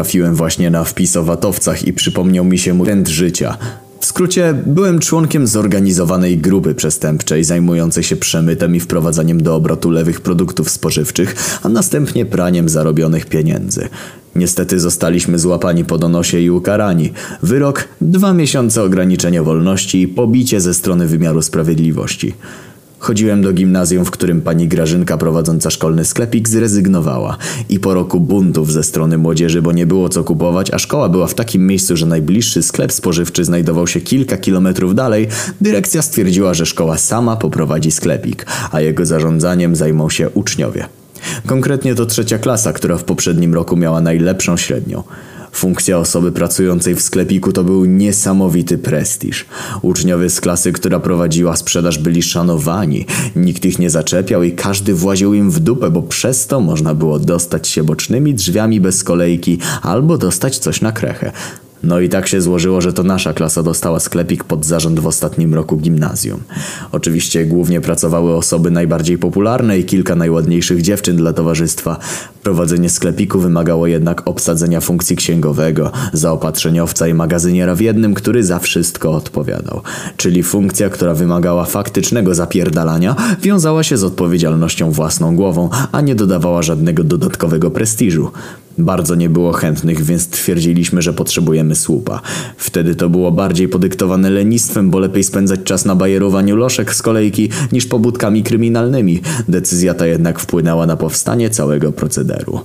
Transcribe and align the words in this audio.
Trafiłem 0.00 0.34
właśnie 0.34 0.70
na 0.70 0.84
wpis 0.84 1.16
o 1.16 1.24
watowcach 1.24 1.86
i 1.86 1.92
przypomniał 1.92 2.44
mi 2.44 2.58
się 2.58 2.74
mój 2.74 2.86
trend 2.86 3.08
życia. 3.08 3.56
W 4.00 4.06
skrócie, 4.06 4.54
byłem 4.66 4.98
członkiem 4.98 5.46
zorganizowanej 5.46 6.38
grupy 6.38 6.74
przestępczej 6.74 7.44
zajmującej 7.44 8.02
się 8.02 8.16
przemytem 8.16 8.76
i 8.76 8.80
wprowadzaniem 8.80 9.42
do 9.42 9.54
obrotu 9.54 9.90
lewych 9.90 10.20
produktów 10.20 10.70
spożywczych, 10.70 11.60
a 11.62 11.68
następnie 11.68 12.26
praniem 12.26 12.68
zarobionych 12.68 13.26
pieniędzy. 13.26 13.88
Niestety 14.36 14.80
zostaliśmy 14.80 15.38
złapani 15.38 15.84
po 15.84 15.98
donosie 15.98 16.40
i 16.40 16.50
ukarani. 16.50 17.12
Wyrok 17.42 17.88
dwa 18.00 18.32
miesiące 18.32 18.82
ograniczenia 18.82 19.42
wolności 19.42 20.02
i 20.02 20.08
pobicie 20.08 20.60
ze 20.60 20.74
strony 20.74 21.06
wymiaru 21.06 21.42
sprawiedliwości. 21.42 22.34
Chodziłem 23.00 23.42
do 23.42 23.52
gimnazjum, 23.52 24.04
w 24.04 24.10
którym 24.10 24.40
pani 24.40 24.68
Grażynka 24.68 25.18
prowadząca 25.18 25.70
szkolny 25.70 26.04
sklepik 26.04 26.48
zrezygnowała. 26.48 27.36
I 27.68 27.80
po 27.80 27.94
roku 27.94 28.20
buntów 28.20 28.72
ze 28.72 28.82
strony 28.82 29.18
młodzieży, 29.18 29.62
bo 29.62 29.72
nie 29.72 29.86
było 29.86 30.08
co 30.08 30.24
kupować, 30.24 30.70
a 30.70 30.78
szkoła 30.78 31.08
była 31.08 31.26
w 31.26 31.34
takim 31.34 31.66
miejscu, 31.66 31.96
że 31.96 32.06
najbliższy 32.06 32.62
sklep 32.62 32.92
spożywczy 32.92 33.44
znajdował 33.44 33.86
się 33.86 34.00
kilka 34.00 34.36
kilometrów 34.36 34.94
dalej, 34.94 35.28
dyrekcja 35.60 36.02
stwierdziła, 36.02 36.54
że 36.54 36.66
szkoła 36.66 36.98
sama 36.98 37.36
poprowadzi 37.36 37.90
sklepik, 37.90 38.46
a 38.72 38.80
jego 38.80 39.06
zarządzaniem 39.06 39.76
zajmą 39.76 40.10
się 40.10 40.30
uczniowie. 40.30 40.86
Konkretnie 41.46 41.94
to 41.94 42.06
trzecia 42.06 42.38
klasa, 42.38 42.72
która 42.72 42.96
w 42.96 43.04
poprzednim 43.04 43.54
roku 43.54 43.76
miała 43.76 44.00
najlepszą 44.00 44.56
średnią. 44.56 45.02
Funkcja 45.52 45.98
osoby 45.98 46.32
pracującej 46.32 46.94
w 46.94 47.02
sklepiku 47.02 47.52
to 47.52 47.64
był 47.64 47.84
niesamowity 47.84 48.78
prestiż. 48.78 49.46
Uczniowie 49.82 50.30
z 50.30 50.40
klasy, 50.40 50.72
która 50.72 51.00
prowadziła 51.00 51.56
sprzedaż 51.56 51.98
byli 51.98 52.22
szanowani, 52.22 53.06
nikt 53.36 53.64
ich 53.64 53.78
nie 53.78 53.90
zaczepiał 53.90 54.42
i 54.42 54.52
każdy 54.52 54.94
właził 54.94 55.34
im 55.34 55.50
w 55.50 55.60
dupę, 55.60 55.90
bo 55.90 56.02
przez 56.02 56.46
to 56.46 56.60
można 56.60 56.94
było 56.94 57.18
dostać 57.18 57.68
się 57.68 57.82
bocznymi 57.82 58.34
drzwiami 58.34 58.80
bez 58.80 59.04
kolejki 59.04 59.58
albo 59.82 60.18
dostać 60.18 60.58
coś 60.58 60.80
na 60.80 60.92
krechę. 60.92 61.32
No 61.82 62.00
i 62.00 62.08
tak 62.08 62.28
się 62.28 62.40
złożyło, 62.40 62.80
że 62.80 62.92
to 62.92 63.02
nasza 63.02 63.32
klasa 63.32 63.62
dostała 63.62 64.00
sklepik 64.00 64.44
pod 64.44 64.64
zarząd 64.64 65.00
w 65.00 65.06
ostatnim 65.06 65.54
roku 65.54 65.76
gimnazjum. 65.76 66.40
Oczywiście 66.92 67.46
głównie 67.46 67.80
pracowały 67.80 68.36
osoby 68.36 68.70
najbardziej 68.70 69.18
popularne 69.18 69.78
i 69.78 69.84
kilka 69.84 70.14
najładniejszych 70.14 70.82
dziewczyn 70.82 71.16
dla 71.16 71.32
towarzystwa. 71.32 71.98
Prowadzenie 72.42 72.90
sklepiku 72.90 73.40
wymagało 73.40 73.86
jednak 73.86 74.28
obsadzenia 74.28 74.80
funkcji 74.80 75.16
księgowego, 75.16 75.92
zaopatrzeniowca 76.12 77.08
i 77.08 77.14
magazyniera 77.14 77.74
w 77.74 77.80
jednym, 77.80 78.14
który 78.14 78.44
za 78.44 78.58
wszystko 78.58 79.12
odpowiadał. 79.12 79.80
Czyli 80.16 80.42
funkcja, 80.42 80.88
która 80.88 81.14
wymagała 81.14 81.64
faktycznego 81.64 82.34
zapierdalania, 82.34 83.16
wiązała 83.42 83.82
się 83.82 83.96
z 83.96 84.04
odpowiedzialnością 84.04 84.90
własną 84.90 85.36
głową, 85.36 85.68
a 85.92 86.00
nie 86.00 86.14
dodawała 86.14 86.62
żadnego 86.62 87.04
dodatkowego 87.04 87.70
prestiżu. 87.70 88.30
Bardzo 88.78 89.14
nie 89.14 89.28
było 89.28 89.52
chętnych, 89.52 90.04
więc 90.04 90.28
twierdziliśmy, 90.28 91.02
że 91.02 91.12
potrzebujemy 91.12 91.76
słupa. 91.76 92.20
Wtedy 92.56 92.94
to 92.94 93.08
było 93.08 93.32
bardziej 93.32 93.68
podyktowane 93.68 94.30
lenistwem, 94.30 94.90
bo 94.90 94.98
lepiej 94.98 95.24
spędzać 95.24 95.60
czas 95.64 95.84
na 95.84 95.94
bajerowaniu 95.94 96.56
loszek 96.56 96.94
z 96.94 97.02
kolejki 97.02 97.48
niż 97.72 97.86
pobudkami 97.86 98.42
kryminalnymi. 98.42 99.20
Decyzja 99.48 99.94
ta 99.94 100.06
jednak 100.06 100.40
wpłynęła 100.40 100.86
na 100.86 100.96
powstanie 100.96 101.50
całego 101.50 101.92
procederu. 101.92 102.60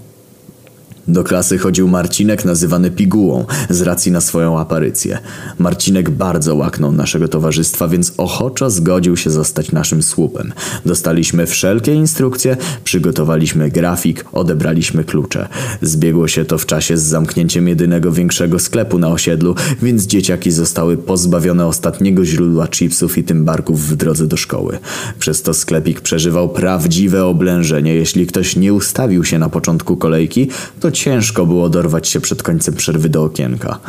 Do 1.08 1.24
klasy 1.24 1.58
chodził 1.58 1.88
Marcinek 1.88 2.46
nazywany 2.46 2.92
Pigułą 2.92 3.46
z 3.70 3.82
racji 3.82 4.12
na 4.12 4.22
swoją 4.22 4.60
aparycję. 4.60 5.20
Marcinek 5.60 6.10
bardzo 6.10 6.56
łaknął 6.56 6.92
naszego 6.92 7.28
towarzystwa, 7.28 7.88
więc 7.88 8.14
ochoczo 8.18 8.70
zgodził 8.70 9.18
się 9.18 9.30
zostać 9.30 9.72
naszym 9.72 10.04
słupem. 10.04 10.54
Dostaliśmy 10.86 11.46
wszelkie 11.46 11.94
instrukcje, 11.94 12.58
przygotowaliśmy 12.84 13.70
grafik, 13.70 14.26
odebraliśmy 14.32 15.04
klucze. 15.04 15.48
Zbiegło 15.82 16.28
się 16.28 16.46
to 16.46 16.58
w 16.58 16.66
czasie 16.66 16.98
z 16.98 17.04
zamknięciem 17.04 17.68
jedynego 17.68 18.12
większego 18.12 18.60
sklepu 18.60 19.00
na 19.00 19.08
osiedlu, 19.08 19.56
więc 19.82 20.06
dzieciaki 20.06 20.52
zostały 20.52 20.98
pozbawione 20.98 21.68
ostatniego 21.68 22.26
źródła 22.26 22.68
chipsów 22.68 23.18
i 23.18 23.24
tymbarków 23.24 23.82
w 23.82 23.96
drodze 23.96 24.28
do 24.28 24.38
szkoły. 24.38 24.78
Przez 25.20 25.42
to 25.42 25.54
sklepik 25.54 26.02
przeżywał 26.02 26.50
prawdziwe 26.50 27.26
oblężenie. 27.26 27.96
Jeśli 27.96 28.28
ktoś 28.28 28.56
nie 28.56 28.74
ustawił 28.74 29.24
się 29.24 29.40
na 29.40 29.50
początku 29.50 29.98
kolejki, 29.98 30.48
to 30.80 30.95
ciężko 30.96 31.46
było 31.46 31.70
dorwać 31.70 32.08
się 32.08 32.22
przed 32.22 32.44
końcem 32.44 32.74
przerwy 32.74 33.10
do 33.10 33.24
okienka. 33.24 33.80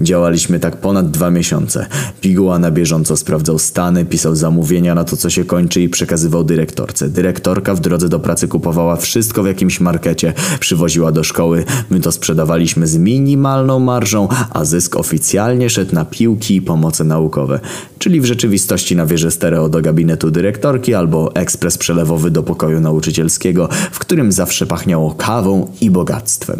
Działaliśmy 0.00 0.60
tak 0.60 0.76
ponad 0.76 1.10
dwa 1.10 1.30
miesiące. 1.30 1.86
Piguła 2.20 2.58
na 2.58 2.70
bieżąco 2.70 3.16
sprawdzał 3.16 3.58
stany, 3.58 4.04
pisał 4.04 4.36
zamówienia 4.36 4.94
na 4.94 5.04
to, 5.04 5.16
co 5.16 5.30
się 5.30 5.44
kończy 5.44 5.82
i 5.82 5.88
przekazywał 5.88 6.44
dyrektorce. 6.44 7.08
Dyrektorka 7.08 7.74
w 7.74 7.80
drodze 7.80 8.08
do 8.08 8.20
pracy 8.20 8.48
kupowała 8.48 8.96
wszystko 8.96 9.42
w 9.42 9.46
jakimś 9.46 9.80
markecie, 9.80 10.32
przywoziła 10.60 11.12
do 11.12 11.24
szkoły. 11.24 11.64
My 11.90 12.00
to 12.00 12.12
sprzedawaliśmy 12.12 12.86
z 12.86 12.96
minimalną 12.96 13.78
marżą, 13.78 14.28
a 14.50 14.64
zysk 14.64 14.96
oficjalnie 14.96 15.70
szedł 15.70 15.94
na 15.94 16.04
piłki 16.04 16.56
i 16.56 16.62
pomoce 16.62 17.04
naukowe. 17.04 17.60
Czyli 17.98 18.20
w 18.20 18.24
rzeczywistości 18.24 18.96
na 18.96 19.06
wieży 19.06 19.30
stereo 19.30 19.68
do 19.68 19.80
gabinetu 19.80 20.30
dyrektorki 20.30 20.94
albo 20.94 21.34
ekspres 21.34 21.78
przelewowy 21.78 22.30
do 22.30 22.42
pokoju 22.42 22.80
nauczycielskiego, 22.80 23.68
w 23.92 23.98
którym 23.98 24.32
zawsze 24.32 24.66
pachniało 24.66 25.14
kawą 25.14 25.70
i 25.80 25.90
bogactwem. 25.90 26.53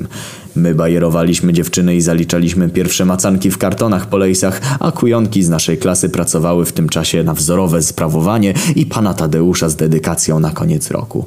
My 0.57 0.75
bajerowaliśmy 0.75 1.53
dziewczyny 1.53 1.97
i 1.97 2.01
zaliczaliśmy 2.01 2.69
pierwsze 2.69 3.05
macanki 3.05 3.51
w 3.51 3.59
kartonach 3.59 4.07
po 4.07 4.19
lejsach, 4.19 4.61
a 4.81 4.93
kujonki 4.93 5.43
z 5.43 5.49
naszej 5.49 5.79
klasy 5.79 6.09
pracowały 6.09 6.65
w 6.65 6.73
tym 6.73 6.89
czasie 6.89 7.25
na 7.25 7.35
wzorowe 7.35 7.83
sprawowanie 7.83 8.55
i 8.77 8.87
pana 8.87 9.15
Tadeusza 9.15 9.69
z 9.69 9.77
dedykacją 9.77 10.41
na 10.41 10.51
koniec 10.51 10.91
roku. 10.91 11.27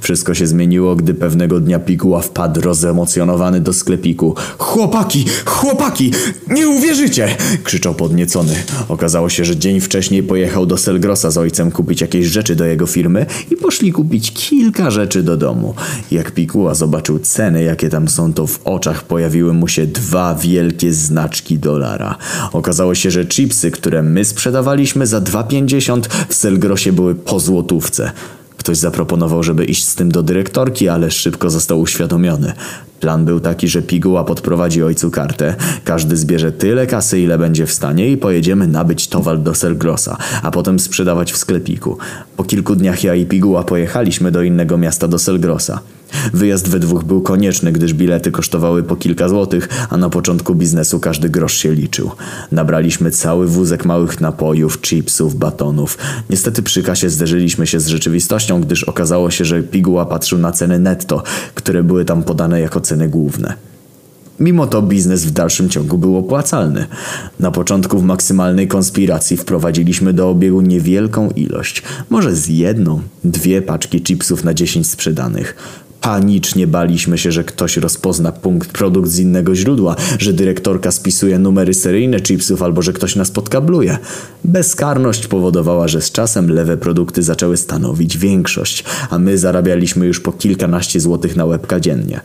Wszystko 0.00 0.34
się 0.34 0.46
zmieniło, 0.46 0.96
gdy 0.96 1.14
pewnego 1.14 1.60
dnia 1.60 1.78
Piguła 1.78 2.20
wpadł 2.20 2.60
rozemocjonowany 2.60 3.60
do 3.60 3.72
sklepiku. 3.72 4.34
Chłopaki! 4.58 5.24
Chłopaki! 5.44 6.12
Nie 6.50 6.68
uwierzycie! 6.68 7.36
krzyczał 7.64 7.94
podniecony. 7.94 8.54
Okazało 8.88 9.28
się, 9.28 9.44
że 9.44 9.56
dzień 9.56 9.80
wcześniej 9.80 10.22
pojechał 10.22 10.66
do 10.66 10.78
Selgrosa 10.78 11.30
z 11.30 11.38
ojcem 11.38 11.70
kupić 11.70 12.00
jakieś 12.00 12.26
rzeczy 12.26 12.56
do 12.56 12.64
jego 12.64 12.86
firmy 12.86 13.26
i 13.50 13.56
poszli 13.56 13.92
kupić 13.92 14.32
kilka 14.32 14.90
rzeczy 14.90 15.22
do 15.22 15.36
domu. 15.36 15.74
Jak 16.10 16.30
Piguła 16.30 16.74
zobaczył 16.74 17.18
ceny, 17.18 17.62
jakie 17.62 17.88
tam 17.88 18.08
są, 18.08 18.32
to 18.32 18.46
w 18.46 18.60
oczach 18.64 19.04
pojawiły 19.04 19.52
mu 19.52 19.68
się 19.68 19.86
dwa 19.86 20.34
wielkie 20.34 20.92
znaczki 20.92 21.58
dolara. 21.58 22.18
Okazało 22.52 22.94
się, 22.94 23.10
że 23.10 23.26
chipsy, 23.26 23.70
które 23.70 24.02
my 24.02 24.24
sprzedawaliśmy 24.24 25.06
za 25.06 25.20
2,50 25.20 26.00
w 26.28 26.34
Selgrosie 26.34 26.92
były 26.92 27.14
po 27.14 27.40
złotówce. 27.40 28.12
Ktoś 28.66 28.78
zaproponował, 28.78 29.42
żeby 29.42 29.64
iść 29.64 29.86
z 29.86 29.94
tym 29.94 30.12
do 30.12 30.22
dyrektorki, 30.22 30.88
ale 30.88 31.10
szybko 31.10 31.50
został 31.50 31.80
uświadomiony. 31.80 32.52
Plan 33.00 33.24
był 33.24 33.40
taki, 33.40 33.68
że 33.68 33.82
Piguła 33.82 34.24
podprowadzi 34.24 34.82
ojcu 34.82 35.10
kartę, 35.10 35.54
każdy 35.84 36.16
zbierze 36.16 36.52
tyle 36.52 36.86
kasy, 36.86 37.20
ile 37.20 37.38
będzie 37.38 37.66
w 37.66 37.72
stanie 37.72 38.10
i 38.10 38.16
pojedziemy 38.16 38.66
nabyć 38.66 39.08
towar 39.08 39.38
do 39.38 39.54
Selgrosa, 39.54 40.16
a 40.42 40.50
potem 40.50 40.78
sprzedawać 40.78 41.32
w 41.32 41.36
sklepiku. 41.36 41.98
Po 42.36 42.44
kilku 42.44 42.76
dniach 42.76 43.04
ja 43.04 43.14
i 43.14 43.26
Piguła 43.26 43.64
pojechaliśmy 43.64 44.30
do 44.30 44.42
innego 44.42 44.78
miasta 44.78 45.08
do 45.08 45.18
Selgrosa. 45.18 45.80
Wyjazd 46.34 46.68
we 46.68 46.78
dwóch 46.78 47.04
był 47.04 47.20
konieczny, 47.20 47.72
gdyż 47.72 47.94
bilety 47.94 48.30
kosztowały 48.30 48.82
po 48.82 48.96
kilka 48.96 49.28
złotych, 49.28 49.68
a 49.90 49.96
na 49.96 50.10
początku 50.10 50.54
biznesu 50.54 51.00
każdy 51.00 51.30
grosz 51.30 51.56
się 51.56 51.72
liczył. 51.72 52.10
Nabraliśmy 52.52 53.10
cały 53.10 53.46
wózek 53.46 53.84
małych 53.84 54.20
napojów, 54.20 54.80
chipsów, 54.80 55.34
batonów. 55.34 55.98
Niestety 56.30 56.62
przy 56.62 56.82
kasie 56.82 57.10
zderzyliśmy 57.10 57.66
się 57.66 57.80
z 57.80 57.86
rzeczywistością, 57.86 58.60
gdyż 58.60 58.84
okazało 58.84 59.30
się, 59.30 59.44
że 59.44 59.62
Piguła 59.62 60.06
patrzył 60.06 60.38
na 60.38 60.52
ceny 60.52 60.78
netto, 60.78 61.22
które 61.54 61.82
były 61.82 62.04
tam 62.04 62.22
podane 62.22 62.60
jako 62.60 62.80
ceny 62.80 63.08
główne. 63.08 63.54
Mimo 64.40 64.66
to 64.66 64.82
biznes 64.82 65.24
w 65.24 65.30
dalszym 65.30 65.68
ciągu 65.68 65.98
był 65.98 66.16
opłacalny. 66.16 66.86
Na 67.40 67.50
początku 67.50 67.98
w 67.98 68.04
maksymalnej 68.04 68.68
konspiracji 68.68 69.36
wprowadziliśmy 69.36 70.12
do 70.12 70.30
obiegu 70.30 70.60
niewielką 70.60 71.30
ilość, 71.30 71.82
może 72.10 72.36
z 72.36 72.48
jedną, 72.48 73.00
dwie 73.24 73.62
paczki 73.62 74.02
chipsów 74.02 74.44
na 74.44 74.54
dziesięć 74.54 74.86
sprzedanych. 74.86 75.56
Panicznie 76.06 76.66
baliśmy 76.66 77.18
się, 77.18 77.32
że 77.32 77.44
ktoś 77.44 77.76
rozpozna 77.76 78.32
punkt 78.32 78.72
produkt 78.72 79.10
z 79.10 79.18
innego 79.18 79.54
źródła, 79.54 79.96
że 80.18 80.32
dyrektorka 80.32 80.90
spisuje 80.90 81.38
numery 81.38 81.74
seryjne 81.74 82.20
chipsów 82.20 82.62
albo 82.62 82.82
że 82.82 82.92
ktoś 82.92 83.16
nas 83.16 83.30
podkabluje. 83.30 83.98
Bezkarność 84.44 85.26
powodowała, 85.26 85.88
że 85.88 86.00
z 86.00 86.12
czasem 86.12 86.50
lewe 86.50 86.76
produkty 86.76 87.22
zaczęły 87.22 87.56
stanowić 87.56 88.18
większość, 88.18 88.84
a 89.10 89.18
my 89.18 89.38
zarabialiśmy 89.38 90.06
już 90.06 90.20
po 90.20 90.32
kilkanaście 90.32 91.00
złotych 91.00 91.36
na 91.36 91.44
łebka 91.44 91.80
dziennie. 91.80 92.20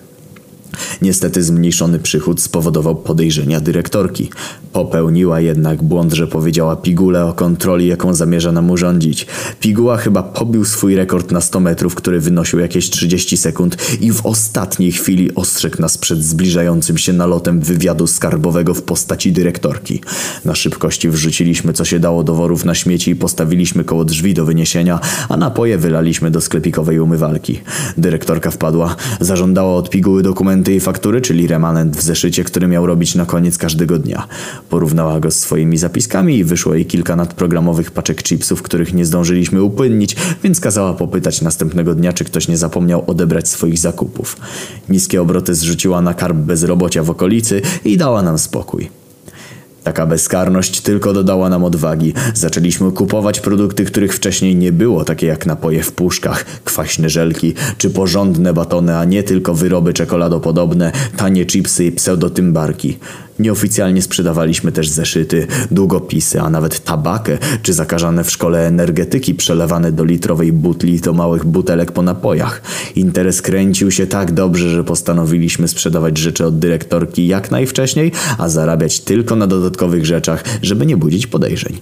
Niestety 1.02 1.44
zmniejszony 1.44 2.00
przychód 2.00 2.42
spowodował 2.42 2.96
podejrzenia 2.96 3.62
dyrektorki. 3.62 4.30
Popełniła 4.74 5.40
jednak 5.40 5.84
błąd, 5.84 6.14
że 6.14 6.28
powiedziała 6.28 6.76
Pigule 6.76 7.26
o 7.26 7.34
kontroli, 7.34 7.88
jaką 7.88 8.14
zamierza 8.14 8.52
nam 8.52 8.70
urządzić. 8.70 9.28
Piguła 9.60 9.98
chyba 9.98 10.24
pobił 10.24 10.66
swój 10.66 10.96
rekord 10.96 11.32
na 11.32 11.42
100 11.42 11.60
metrów, 11.60 11.96
który 11.96 12.20
wynosił 12.20 12.60
jakieś 12.60 12.90
30 12.90 13.38
sekund 13.38 13.78
i 14.02 14.12
w 14.12 14.26
ostatniej 14.26 14.92
chwili 14.92 15.36
ostrzegł 15.36 15.82
nas 15.82 15.98
przed 15.98 16.24
zbliżającym 16.24 16.98
się 16.98 17.14
nalotem 17.14 17.60
wywiadu 17.60 18.08
skarbowego 18.08 18.74
w 18.74 18.82
postaci 18.82 19.32
dyrektorki. 19.32 20.02
Na 20.46 20.56
szybkości 20.56 21.10
wrzuciliśmy 21.10 21.74
co 21.74 21.86
się 21.86 22.00
dało 22.00 22.24
do 22.24 22.36
worów 22.36 22.66
na 22.66 22.76
śmieci 22.76 23.12
i 23.12 23.16
postawiliśmy 23.16 23.84
koło 23.84 24.06
drzwi 24.06 24.34
do 24.34 24.46
wyniesienia, 24.46 25.00
a 25.30 25.38
napoje 25.38 25.78
wylaliśmy 25.78 26.32
do 26.32 26.42
sklepikowej 26.42 27.00
umywalki. 27.00 27.62
Dyrektorka 27.98 28.52
wpadła, 28.52 28.96
zażądała 29.20 29.76
od 29.76 29.90
piguły 29.90 30.24
dokumenty 30.24 30.71
dokumenty 30.72 30.76
i 30.76 30.80
faktury, 30.80 31.22
czyli 31.22 31.48
remanent 31.48 31.98
w 31.98 32.02
zeszycie, 32.02 32.44
który 32.44 32.68
miał 32.68 32.86
robić 32.86 33.16
na 33.16 33.26
koniec 33.26 33.58
każdego 33.58 34.00
dnia. 34.00 34.28
Porównała 34.70 35.20
go 35.20 35.32
z 35.32 35.36
swoimi 35.36 35.78
zapiskami 35.78 36.38
i 36.38 36.44
wyszło 36.44 36.76
jej 36.76 36.86
kilka 36.86 37.16
nadprogramowych 37.16 37.92
paczek 37.92 38.24
chipsów, 38.24 38.62
których 38.62 38.94
nie 38.94 39.06
zdążyliśmy 39.06 39.64
upłynnić, 39.64 40.16
więc 40.44 40.60
kazała 40.60 40.94
popytać 40.94 41.42
następnego 41.42 41.96
dnia, 41.96 42.14
czy 42.14 42.24
ktoś 42.24 42.48
nie 42.48 42.58
zapomniał 42.58 43.04
odebrać 43.08 43.50
swoich 43.50 43.78
zakupów. 43.78 44.38
Niskie 44.90 45.22
obroty 45.22 45.56
zrzuciła 45.56 46.02
na 46.02 46.14
karb 46.14 46.38
bezrobocia 46.38 47.04
w 47.04 47.10
okolicy 47.10 47.62
i 47.86 47.98
dała 47.98 48.22
nam 48.22 48.38
spokój. 48.38 49.01
Taka 49.84 50.06
bezkarność 50.06 50.82
tylko 50.82 51.14
dodała 51.14 51.50
nam 51.50 51.64
odwagi. 51.64 52.14
Zaczęliśmy 52.34 52.92
kupować 52.92 53.40
produkty, 53.40 53.86
których 53.86 54.14
wcześniej 54.14 54.56
nie 54.56 54.72
było, 54.72 55.06
takie 55.06 55.28
jak 55.28 55.46
napoje 55.46 55.84
w 55.84 55.92
puszkach, 55.92 56.46
kwaśne 56.64 57.10
żelki 57.10 57.54
czy 57.78 57.90
porządne 57.90 58.54
batony, 58.54 58.98
a 58.98 59.06
nie 59.06 59.24
tylko 59.24 59.54
wyroby 59.54 59.94
czekoladopodobne, 59.94 60.92
tanie 61.18 61.46
chipsy 61.46 61.86
i 61.86 61.92
pseudotymbarki. 61.92 62.98
Nieoficjalnie 63.42 64.02
sprzedawaliśmy 64.02 64.72
też 64.72 64.90
zeszyty, 64.90 65.48
długopisy, 65.72 66.42
a 66.42 66.50
nawet 66.50 66.84
tabakę 66.84 67.38
czy 67.62 67.74
zakażane 67.74 68.24
w 68.24 68.32
szkole 68.32 68.68
energetyki 68.68 69.36
przelewane 69.36 69.92
do 69.92 70.04
litrowej 70.04 70.54
butli 70.54 71.00
do 71.00 71.14
małych 71.14 71.46
butelek 71.46 71.92
po 71.92 72.02
napojach. 72.02 72.62
Interes 72.96 73.42
kręcił 73.42 73.92
się 73.92 74.08
tak 74.08 74.32
dobrze, 74.32 74.70
że 74.70 74.84
postanowiliśmy 74.84 75.68
sprzedawać 75.68 76.18
rzeczy 76.18 76.46
od 76.46 76.60
dyrektorki 76.60 77.28
jak 77.28 77.52
najwcześniej, 77.52 78.12
a 78.38 78.50
zarabiać 78.50 79.00
tylko 79.00 79.36
na 79.36 79.48
dodatkowych 79.72 80.06
rzeczach, 80.06 80.44
żeby 80.62 80.86
nie 80.86 80.98
budzić 80.98 81.28
podejrzeń. 81.28 81.80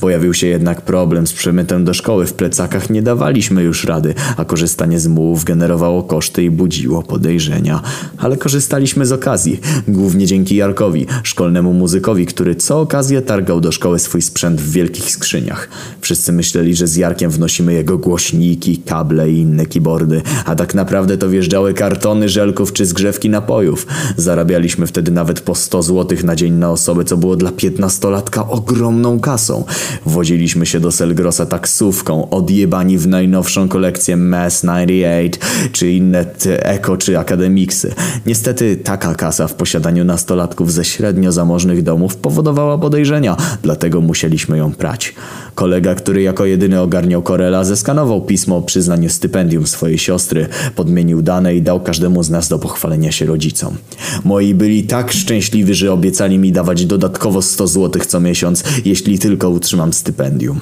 Pojawił 0.00 0.34
się 0.34 0.46
jednak 0.46 0.82
problem 0.82 1.26
z 1.26 1.32
przemytem 1.32 1.84
do 1.84 1.94
szkoły. 1.94 2.26
W 2.26 2.32
plecakach 2.32 2.90
nie 2.90 3.02
dawaliśmy 3.02 3.62
już 3.62 3.84
rady, 3.84 4.14
a 4.36 4.44
korzystanie 4.44 5.00
z 5.00 5.06
mułów 5.06 5.44
generowało 5.44 6.02
koszty 6.02 6.44
i 6.44 6.50
budziło 6.50 7.02
podejrzenia. 7.02 7.82
Ale 8.18 8.36
korzystaliśmy 8.36 9.06
z 9.06 9.12
okazji, 9.12 9.60
głównie 9.88 10.26
dzięki 10.26 10.56
Jarkowi, 10.56 11.06
szkolnemu 11.22 11.72
muzykowi, 11.72 12.26
który 12.26 12.54
co 12.54 12.80
okazję 12.80 13.22
targał 13.22 13.60
do 13.60 13.72
szkoły 13.72 13.98
swój 13.98 14.22
sprzęt 14.22 14.60
w 14.60 14.70
wielkich 14.70 15.10
skrzyniach. 15.10 15.68
Wszyscy 16.00 16.32
myśleli, 16.32 16.74
że 16.74 16.86
z 16.86 16.96
Jarkiem 16.96 17.30
wnosimy 17.30 17.72
jego 17.72 17.98
głośniki, 17.98 18.78
kable 18.78 19.30
i 19.30 19.38
inne 19.38 19.66
keyboardy, 19.66 20.22
a 20.44 20.54
tak 20.54 20.74
naprawdę 20.74 21.18
to 21.18 21.28
wjeżdżały 21.28 21.74
kartony 21.74 22.28
żelków 22.28 22.72
czy 22.72 22.86
zgrzewki 22.86 23.30
napojów. 23.30 23.86
Zarabialiśmy 24.16 24.86
wtedy 24.86 25.10
nawet 25.10 25.40
po 25.40 25.54
100 25.54 25.82
zł 25.82 26.18
na 26.24 26.36
dzień 26.36 26.52
na 26.52 26.70
osobę, 26.70 27.04
co 27.04 27.15
było 27.16 27.36
dla 27.36 27.52
piętnastolatka 27.52 28.48
ogromną 28.48 29.20
kasą. 29.20 29.64
Wodziliśmy 30.06 30.66
się 30.66 30.80
do 30.80 30.92
Selgrosa 30.92 31.46
taksówką, 31.46 32.30
odjebani 32.30 32.98
w 32.98 33.06
najnowszą 33.06 33.68
kolekcję 33.68 34.16
Mass 34.16 34.62
98, 34.62 35.70
czy 35.72 35.92
inne 35.92 36.24
Eko 36.46 36.96
czy 36.96 37.18
Akademiksy. 37.18 37.94
Niestety 38.26 38.76
taka 38.76 39.14
kasa 39.14 39.48
w 39.48 39.54
posiadaniu 39.54 40.04
nastolatków 40.04 40.72
ze 40.72 40.84
średnio 40.84 41.32
zamożnych 41.32 41.82
domów 41.82 42.16
powodowała 42.16 42.78
podejrzenia, 42.78 43.36
dlatego 43.62 44.00
musieliśmy 44.00 44.58
ją 44.58 44.72
prać. 44.72 45.14
Kolega, 45.56 45.94
który 45.94 46.22
jako 46.22 46.44
jedyny 46.44 46.80
ogarniał 46.80 47.22
Korela, 47.22 47.64
zeskanował 47.64 48.22
pismo 48.22 48.56
o 48.56 48.62
przyznaniu 48.62 49.10
stypendium 49.10 49.66
swojej 49.66 49.98
siostry, 49.98 50.46
podmienił 50.74 51.22
dane 51.22 51.56
i 51.56 51.62
dał 51.62 51.80
każdemu 51.80 52.22
z 52.22 52.30
nas 52.30 52.48
do 52.48 52.58
pochwalenia 52.58 53.12
się 53.12 53.26
rodzicom. 53.26 53.76
Moi 54.24 54.54
byli 54.54 54.82
tak 54.82 55.12
szczęśliwi, 55.12 55.74
że 55.74 55.92
obiecali 55.92 56.38
mi 56.38 56.52
dawać 56.52 56.86
dodatkowo 56.86 57.42
100 57.42 57.66
zł 57.66 58.02
co 58.06 58.20
miesiąc, 58.20 58.64
jeśli 58.84 59.18
tylko 59.18 59.50
utrzymam 59.50 59.92
stypendium. 59.92 60.60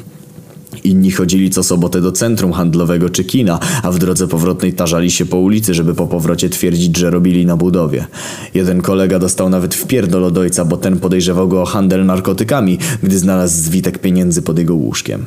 Inni 0.84 1.10
chodzili 1.10 1.50
co 1.50 1.62
sobotę 1.62 2.00
do 2.00 2.12
centrum 2.12 2.52
handlowego 2.52 3.10
czy 3.10 3.24
kina, 3.24 3.60
a 3.82 3.90
w 3.90 3.98
drodze 3.98 4.28
powrotnej 4.28 4.72
tarzali 4.72 5.10
się 5.10 5.26
po 5.26 5.36
ulicy, 5.36 5.74
żeby 5.74 5.94
po 5.94 6.06
powrocie 6.06 6.48
twierdzić, 6.48 6.96
że 6.96 7.10
robili 7.10 7.46
na 7.46 7.56
budowie. 7.56 8.06
Jeden 8.54 8.82
kolega 8.82 9.18
dostał 9.18 9.48
nawet 9.48 9.74
wpierdol 9.74 10.24
od 10.24 10.38
ojca, 10.38 10.64
bo 10.64 10.76
ten 10.76 10.98
podejrzewał 10.98 11.48
go 11.48 11.62
o 11.62 11.64
handel 11.64 12.06
narkotykami, 12.06 12.78
gdy 13.02 13.18
znalazł 13.18 13.62
zwitek 13.62 13.98
pieniędzy 13.98 14.42
pod 14.42 14.58
jego 14.58 14.74
łóżkiem. 14.74 15.24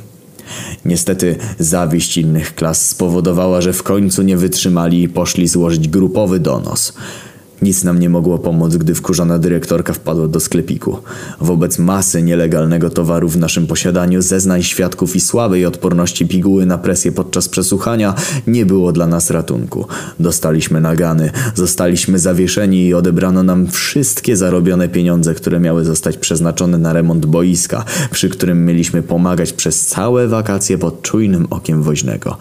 Niestety 0.85 1.35
zawiść 1.59 2.17
innych 2.17 2.55
klas 2.55 2.89
spowodowała, 2.89 3.61
że 3.61 3.73
w 3.73 3.83
końcu 3.83 4.21
nie 4.21 4.38
wytrzymali 4.38 5.03
i 5.03 5.09
poszli 5.09 5.47
złożyć 5.47 5.88
grupowy 5.88 6.39
donos. 6.39 6.93
Nic 7.62 7.83
nam 7.83 8.00
nie 8.00 8.09
mogło 8.09 8.38
pomóc, 8.38 8.75
gdy 8.75 8.95
wkurzona 8.95 9.39
dyrektorka 9.39 9.94
wpadła 9.94 10.27
do 10.27 10.39
sklepiku. 10.39 10.98
Wobec 11.42 11.80
masy 11.80 12.21
nielegalnego 12.21 12.89
towaru 12.89 13.30
w 13.30 13.38
naszym 13.38 13.68
posiadaniu, 13.68 14.21
zeznań 14.21 14.63
świadków 14.63 15.15
i 15.15 15.19
słabej 15.19 15.65
odporności 15.65 16.27
piguły 16.27 16.65
na 16.65 16.77
presję 16.77 17.12
podczas 17.12 17.50
przesłuchania 17.50 18.13
nie 18.48 18.65
było 18.65 18.92
dla 18.92 19.07
nas 19.07 19.31
ratunku. 19.31 19.86
Dostaliśmy 20.19 20.81
nagany, 20.81 21.31
zostaliśmy 21.56 22.19
zawieszeni 22.19 22.88
i 22.88 22.94
odebrano 22.94 23.44
nam 23.44 23.68
wszystkie 23.68 24.38
zarobione 24.38 24.88
pieniądze, 24.89 25.33
które 25.33 25.60
miały 25.60 25.86
zostać 25.86 26.18
przeznaczone 26.18 26.77
na 26.77 26.94
remont 26.94 27.25
boiska, 27.25 27.86
przy 28.12 28.30
którym 28.30 28.65
mieliśmy 28.65 29.03
pomagać 29.03 29.53
przez 29.53 29.86
całe 29.86 30.27
wakacje 30.27 30.77
pod 30.77 31.01
czujnym 31.01 31.48
okiem 31.50 31.83
woźnego. 31.83 32.38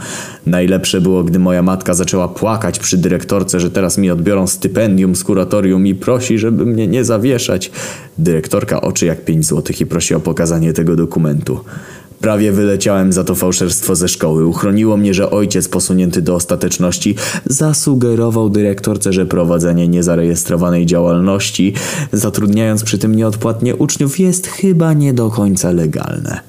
Najlepsze 0.47 1.01
było, 1.01 1.25
gdy 1.25 1.39
moja 1.39 1.63
matka 1.63 1.95
zaczęła 1.95 2.29
płakać 2.29 2.79
przy 2.79 2.99
dyrektorce, 2.99 3.61
że 3.61 3.71
teraz 3.71 3.99
mi 3.99 4.11
odbiorą 4.11 4.47
stypendium 4.47 5.06
z 5.15 5.25
kuratorium 5.25 5.87
i 5.87 5.95
prosi, 5.95 6.39
żeby 6.39 6.67
mnie 6.67 6.87
nie 6.87 7.05
zawieszać. 7.05 7.71
Dyrektorka 8.19 8.81
oczy 8.81 9.07
jak 9.07 9.25
pięć 9.25 9.47
złotych 9.47 9.81
i 9.81 9.87
prosi 9.87 10.15
o 10.15 10.21
pokazanie 10.21 10.73
tego 10.73 10.97
dokumentu. 10.97 11.61
Prawie 12.21 12.53
wyleciałem 12.53 13.13
za 13.13 13.25
to 13.25 13.35
fałszerstwo 13.35 13.95
ze 13.97 14.09
szkoły. 14.09 14.47
Uchroniło 14.47 14.97
mnie, 14.97 15.15
że 15.15 15.31
ojciec 15.31 15.69
posunięty 15.69 16.23
do 16.23 16.35
ostateczności 16.35 17.15
zasugerował 17.47 18.51
dyrektorce, 18.51 19.13
że 19.13 19.27
prowadzenie 19.27 19.89
niezarejestrowanej 19.89 20.87
działalności, 20.87 21.75
zatrudniając 22.13 22.85
przy 22.85 22.99
tym 22.99 23.15
nieodpłatnie 23.15 23.77
uczniów, 23.77 24.19
jest 24.19 24.47
chyba 24.47 24.93
nie 24.93 25.13
do 25.13 25.31
końca 25.31 25.71
legalne. 25.71 26.41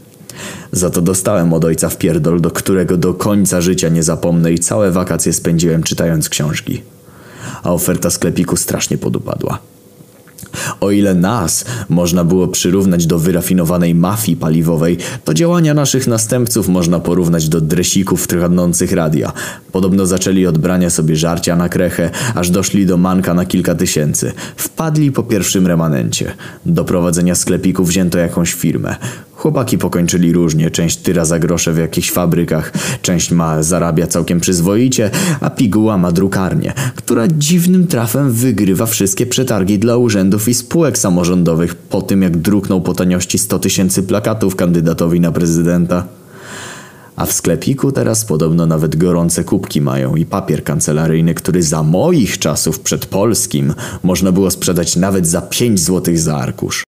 Za 0.71 0.89
to 0.89 1.01
dostałem 1.01 1.53
od 1.53 1.65
ojca 1.65 1.89
wpierdol, 1.89 2.41
do 2.41 2.51
którego 2.51 2.97
do 2.97 3.13
końca 3.13 3.61
życia 3.61 3.89
nie 3.89 4.03
zapomnę 4.03 4.53
i 4.53 4.59
całe 4.59 4.91
wakacje 4.91 5.33
spędziłem 5.33 5.83
czytając 5.83 6.29
książki 6.29 6.81
a 7.63 7.73
oferta 7.73 8.09
sklepiku 8.09 8.55
strasznie 8.55 8.97
podupadła. 8.97 9.59
O 10.79 10.91
ile 10.91 11.15
nas 11.15 11.65
można 11.89 12.23
było 12.23 12.47
przyrównać 12.47 13.05
do 13.05 13.19
wyrafinowanej 13.19 13.95
mafii 13.95 14.37
paliwowej, 14.37 14.97
to 15.23 15.33
działania 15.33 15.73
naszych 15.73 16.07
następców 16.07 16.67
można 16.67 16.99
porównać 16.99 17.49
do 17.49 17.61
dresików 17.61 18.27
kradnących 18.27 18.91
radia. 18.91 19.31
Podobno 19.71 20.05
zaczęli 20.05 20.45
od 20.45 20.57
brania 20.57 20.89
sobie 20.89 21.15
żarcia 21.15 21.55
na 21.55 21.69
krechę, 21.69 22.09
aż 22.35 22.49
doszli 22.49 22.85
do 22.85 22.97
manka 22.97 23.33
na 23.33 23.45
kilka 23.45 23.75
tysięcy. 23.75 24.31
Wpadli 24.55 25.11
po 25.11 25.23
pierwszym 25.23 25.67
remanencie. 25.67 26.31
Do 26.65 26.83
prowadzenia 26.83 27.35
sklepiku 27.35 27.83
wzięto 27.83 28.17
jakąś 28.17 28.53
firmę. 28.53 28.95
Chłopaki 29.37 29.77
pokończyli 29.77 30.33
różnie, 30.33 30.71
część 30.71 30.97
tyra 30.97 31.25
za 31.25 31.39
grosze 31.39 31.73
w 31.73 31.77
jakichś 31.77 32.11
fabrykach, 32.11 32.71
część 33.01 33.31
ma 33.31 33.63
zarabia 33.63 34.07
całkiem 34.07 34.39
przyzwoicie, 34.39 35.11
a 35.41 35.49
piguła 35.49 35.97
ma 35.97 36.11
drukarnię, 36.11 36.73
która 36.95 37.27
dziwnym 37.27 37.87
trafem 37.87 38.31
wygrywa 38.31 38.85
wszystkie 38.85 39.25
przetargi 39.25 39.79
dla 39.79 39.97
urzędów 39.97 40.47
i 40.47 40.53
spółek 40.53 40.97
samorządowych 40.97 41.75
po 41.75 42.01
tym 42.01 42.21
jak 42.21 42.37
druknął 42.37 42.81
po 42.81 42.93
taniości 42.93 43.37
100 43.37 43.59
tysięcy 43.59 44.03
plakatów 44.03 44.55
kandydatowi 44.55 45.19
na 45.19 45.31
prezydenta. 45.31 46.03
A 47.15 47.25
w 47.25 47.33
sklepiku 47.33 47.91
teraz 47.91 48.25
podobno 48.25 48.65
nawet 48.65 48.95
gorące 48.95 49.43
kubki 49.43 49.81
mają 49.81 50.15
i 50.15 50.25
papier 50.25 50.63
kancelaryjny, 50.63 51.33
który 51.33 51.63
za 51.63 51.83
moich 51.83 52.37
czasów 52.37 52.79
przed 52.79 53.05
polskim 53.05 53.73
można 54.03 54.31
było 54.31 54.51
sprzedać 54.51 54.95
nawet 54.95 55.27
za 55.27 55.41
5 55.41 55.79
złotych 55.79 56.19
za 56.19 56.37
arkusz. 56.37 56.86